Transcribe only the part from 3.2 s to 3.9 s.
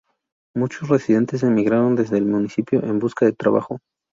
de trabajo.